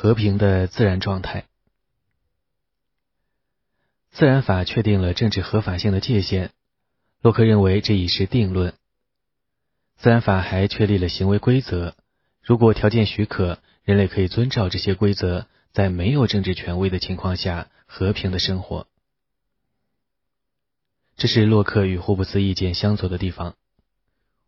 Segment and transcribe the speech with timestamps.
[0.00, 1.46] 和平的自然状态。
[4.12, 6.52] 自然法确定了政治合法性的界限，
[7.20, 8.74] 洛克认为这已是定论。
[9.96, 11.96] 自然法还确立了行为规则，
[12.40, 18.86] 如果条件许可，人类可以遵照这些规则，在没有政治权威的情况下和平的生活。
[21.16, 23.56] 这是洛克与霍布斯意见相左的地方。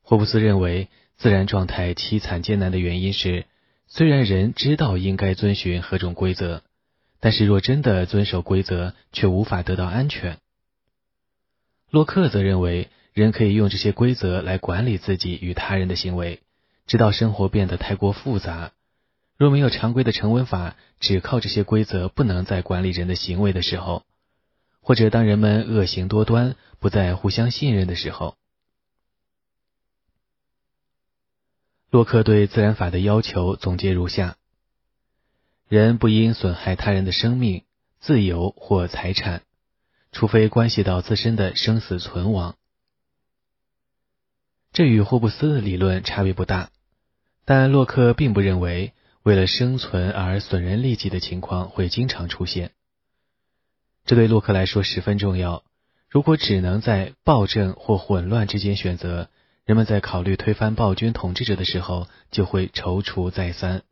[0.02, 3.46] 霍布斯认为，自然状态凄惨艰难的原因是，
[3.92, 6.62] 虽然人知道应该遵循何种规则，
[7.18, 10.38] 但是若真的遵守规则，却无法得到安全。
[11.90, 16.38] 洛克则认为，人可以用这些规则来管理自己与他人的行为，
[16.86, 18.70] 直到生活变得太过复杂。
[19.36, 24.04] 若没有常规的成文法，只靠这些规则不能再管理人的行为的时候，
[24.80, 28.36] 或者当人们恶行多端，不再互相信任的时候。
[31.90, 34.36] 洛克对自然法的要求总结如下：
[35.68, 37.64] 人不应损害他人的生命、
[37.98, 39.42] 自由或财产，
[40.12, 42.54] 除非关系到自身的生死存亡。
[44.72, 46.70] 这与霍布斯的理论差别不大，
[47.44, 48.92] 但洛克并不认为
[49.24, 52.70] 为了生存而损人利己的情况会经常出现。
[54.06, 55.64] 这对洛克来说十分重要。
[56.08, 59.28] 如果只能在暴政或混乱之间选择，
[59.64, 63.82] 人们在考虑推翻暴君统治者的时候，就会踌躇再三。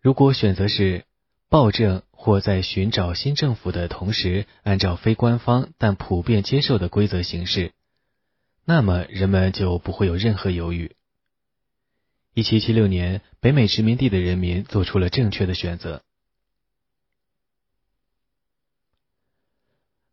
[0.00, 1.06] 如果选择是
[1.48, 7.72] 暴政，或在寻找新政府的同时，按照非官方但普遍接受的规则行事，
[8.64, 10.96] 那么人们就不会有任何犹豫。
[12.34, 16.02] 一七七六年，北美殖民地的人民做出了正确的选择。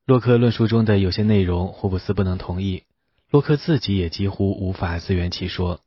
[0.06, 2.84] 洛克论述中的有些内容，霍布斯不能同意。
[3.30, 5.82] 洛克自己也几乎无法自圆其说。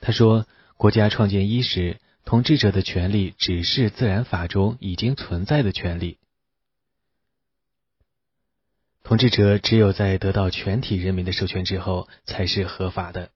[0.00, 0.46] 他说
[0.78, 6.18] ：“国家创建伊始，统治者的权利只是自然法中已经存在的权利。
[9.02, 13.30] 统治者只有在得到全体人民的授权之后，才是合法的。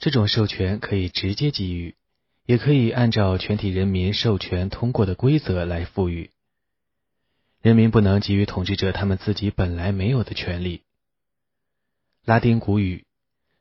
[0.00, 1.94] 这种授权可以直接给予，
[2.46, 6.32] 也可以按照全体人民授权通过的规则来赋予。
[7.62, 10.82] 人民不能给予统治者他们自己本来没有的权利。”
[12.24, 13.04] 拉丁古语，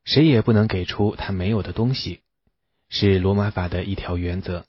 [0.03, 2.21] 谁也不能给出他没有的东西，
[2.89, 4.65] 是罗马法的一条原则。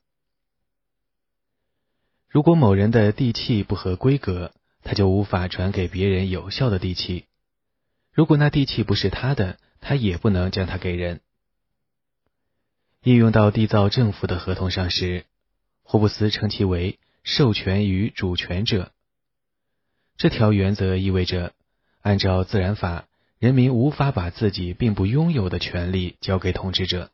[2.28, 7.24] 如果某人的地契不合规格，他就无法传给别人有效的地契。
[8.12, 11.20] 如果那地契不是他的，他也不能将它给人。
[13.02, 15.24] 应用到缔造政府的合同上时，
[15.82, 18.92] 霍布斯称其为授权于主权者。
[20.16, 21.54] 这条原则意味着，
[22.02, 23.07] 按照自然法。
[23.38, 27.10] 人民无法把自己并不拥有的权利交给统治者。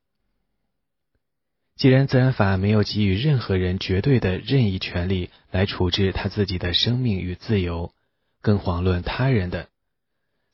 [1.77, 7.93] 既然自然法没有给予任何人绝对的任意权利来处置他自己的生命与自由，
[8.41, 9.69] 更遑论他人的，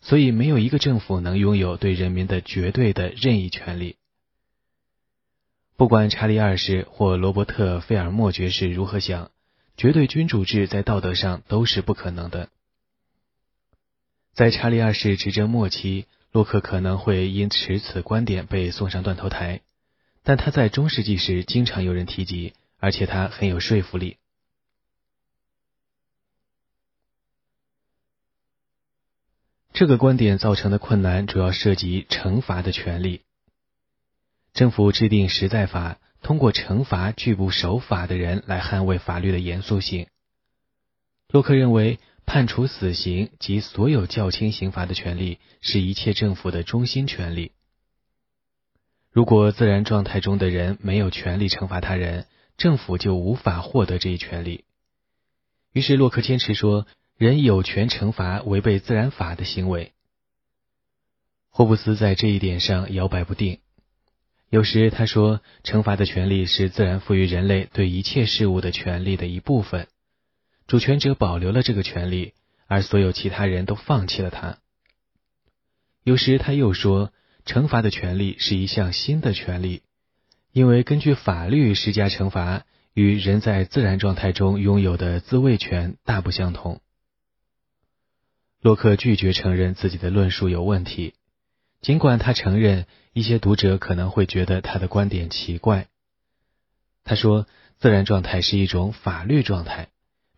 [0.00, 3.96] 所以没有一个政府能拥有对人民的绝对的任意权利。
[5.76, 9.30] 不管查理二世或罗伯特·费尔莫爵士如何想，
[9.76, 12.48] 绝对君主制在道德上都是不可能的。
[14.32, 19.60] 在查理二世执政末期，洛克可能会因持此观点被送上断头台，
[20.22, 24.16] 但他在中世纪时经常有人提及，而且他很有说服力。
[29.72, 33.22] 这个观点造成的困难主要涉及惩罚的权利。
[34.54, 40.06] 政府制定实在法，通过惩罚拒不守法的人来捍卫法律的严肃性。
[41.28, 41.98] 洛克认为。
[42.32, 47.50] 判处死刑及所有较轻刑罚的权利是一切政府的中心权利。
[49.10, 54.64] 如果自然状态中的人没有权利惩罚他人，政府就无法获得这一权利。
[55.72, 56.86] 于是洛克坚持说，
[57.16, 59.92] 人有权惩罚违背自然法的行为。
[61.48, 63.58] 霍布斯在这一点上摇摆不定。
[64.50, 69.88] 有时他说，惩罚的权利是自然赋予人类对一切事物的权利的一部分。
[70.70, 72.32] 主权者保留了这个权利，
[72.68, 74.58] 而所有其他人都放弃了它。
[76.04, 77.12] 有时他又说，
[77.44, 79.82] 惩罚的权利是一项新的权利，
[80.52, 86.80] 因为根据法律施加惩罚与人在自然状态中拥有的自卫权大不相同。
[88.60, 91.14] 洛克拒绝承认自己的论述有问题，
[91.80, 95.88] 尽管他承认一些读者可能会觉得他的观点奇怪。
[97.02, 97.48] 他说，
[97.80, 99.88] 自然状态是一种法律状态。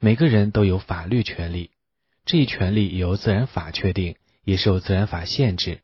[0.04, 1.70] 每个人都有法律权利，
[2.24, 5.78] 这一权利由自然法确定，也受自然法限制。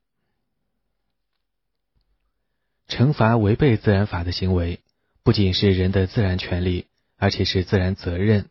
[2.88, 4.80] 惩罚违背自然法的行为，
[5.22, 6.86] 不仅是人的自然权利，
[7.16, 8.46] 而且是自然责任。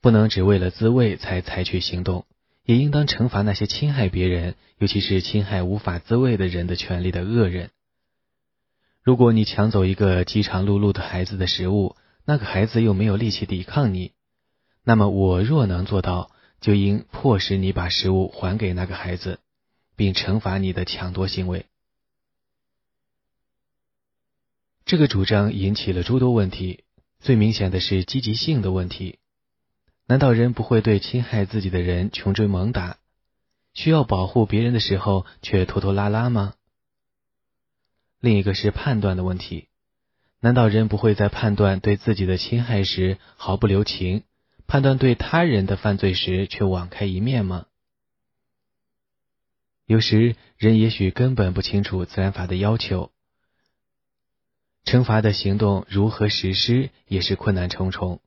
[0.00, 2.24] 不能只为了自卫才采取行动，
[2.64, 7.68] 也应当惩罚那些侵害别人，尤其是侵害无法自卫的人的权利的恶人。
[9.02, 11.94] 如果你抢走一个饥肠辘辘的孩子的食物，
[12.24, 14.12] 那个孩子又没有力气抵抗你，
[14.84, 16.30] 那么我若能做到，
[16.60, 19.40] 就应迫使你把食物还给那个孩子，
[19.96, 21.66] 并惩罚你的抢夺行为。
[24.84, 26.84] 这个主张引起了诸多问题，
[27.20, 29.18] 最明显的是积极性的问题。
[30.06, 32.98] 难道人不会对侵害自己的人穷追猛打，
[33.74, 36.54] 需要保护别人的时候却拖拖拉拉吗？
[38.20, 39.68] 另一个是判断的问题，
[40.44, 44.24] 难道人不会在判断对自己的侵害时毫不留情，
[44.66, 47.66] 判断对他人的犯罪时却网开一面吗？
[49.86, 53.12] 有时人也许根本不清楚自然法的要求，
[54.84, 58.20] 惩罚的行动如何实施也是困难重重。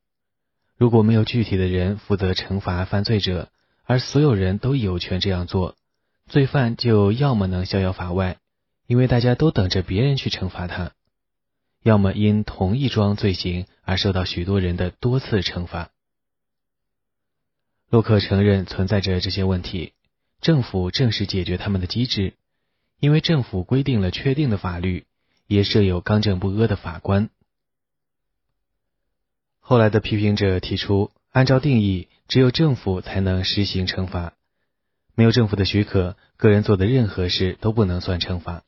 [0.78, 3.50] 如果没有具体的人负责惩罚犯罪者，
[3.84, 5.76] 而所有人都有权这样做，
[6.28, 8.38] 罪犯就要么能逍遥法外。
[8.88, 10.94] 因为大家都等着别人去惩罚他，
[11.86, 15.92] 要么因同一桩罪行而受到许多人的多次惩罚。
[17.92, 19.94] 洛克承认存在着这些问题，
[20.42, 22.34] 政府正是解决他们的机制，
[23.00, 25.06] 因为政府规定了确定的法律，
[25.46, 27.30] 也设有刚正不阿的法官。
[29.60, 34.34] 后来的批评者提出，按照定义，只有政府才能实行惩罚，
[35.14, 38.64] 没有政府的许可，个人做的任何事都不能算惩罚。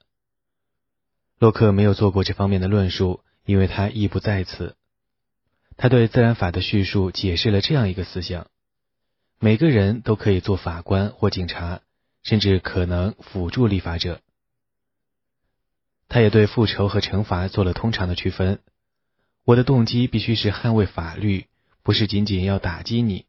[1.39, 4.75] 洛克没有做过这方面的论述，因为他意不在此。
[5.75, 8.47] 他对自然法的叙述解释了这样一个思想：
[9.39, 11.81] 每个人都可以做法官或警察，
[12.23, 14.21] 甚至可能辅助立法者。
[16.09, 18.59] 他也对复仇和惩罚做了通常的区分。
[19.43, 21.45] 我的动机必须是捍卫法律，
[21.83, 23.25] 不是仅仅要打击你，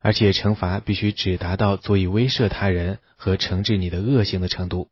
[0.00, 4.90] 而且惩罚必须只达到足以威慑他人和惩治你的恶行的程度。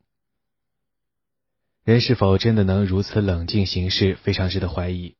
[1.84, 5.16] 人是否真的能如此冷静行事，非常值得怀疑。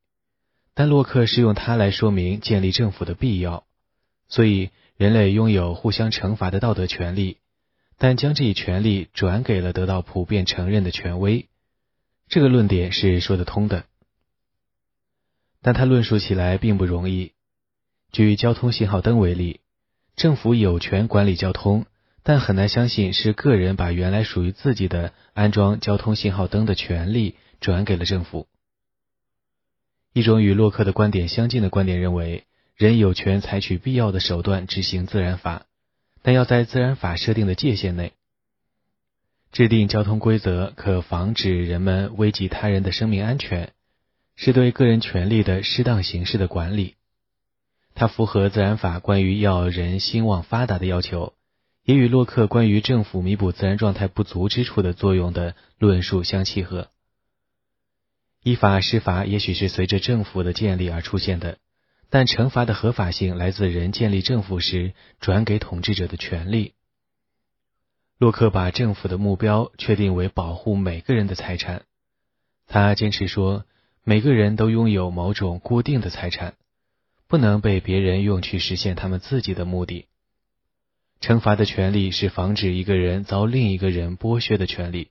[0.72, 3.66] 但洛克是用它来说明建立政府的必要，
[4.28, 7.36] 所以人类拥有互相惩罚的道德权利，
[7.98, 11.48] 但将这一权利转给了得到普遍承认的权威。
[12.28, 13.84] 这个论点是说得通的，
[15.60, 17.32] 但他论述起来并不容易。
[18.10, 19.60] 举交通信号灯为例，
[20.16, 21.84] 政府有权管理交通。
[22.24, 28.48] 但很难相信是个人把原来属于自己的安装交通信号灯的权利转给了政府。
[30.14, 32.44] 一种与洛克的观点相近的观点认为，
[32.76, 35.66] 人有权采取必要的手段执行自然法，
[36.22, 38.14] 但要在自然法设定的界限内。
[39.52, 43.72] 制定交通规则可防止人们危及他人的生命安全，
[44.34, 46.94] 是对个人权利的适当形式的管理。
[47.94, 51.34] 它符合自然法关于要人兴旺发达的要求。
[51.84, 56.88] 也与洛克关于政府弥补自然状态不足之处的作用的论述相契合。
[58.42, 61.58] 依法施法也许是随着政府的建立而出现的，
[62.08, 66.72] 但惩罚的合法性来自人建立政府时转给统治者的权利。
[68.18, 71.82] 洛克把政府的目标确定为保护每个人的财产，
[72.66, 73.64] 他坚持说，
[74.04, 76.54] 每个人都拥有某种固定的财产，
[77.26, 80.06] 不能被别人用去实现他们自己的目的。
[81.24, 85.10] 惩罚的权利是防止一个人遭另一个人剥削的权利。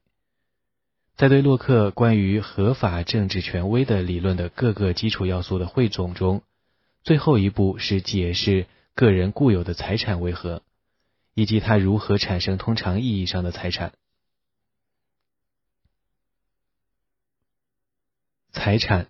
[1.15, 6.43] 在对洛克关于合法政治权威的理论的各个基础要素的汇总中，
[7.01, 10.61] 最后一步是解释个人固有的财产为何，
[11.33, 13.93] 以及它如何产生通常意义上的财产。
[18.51, 19.07] 财产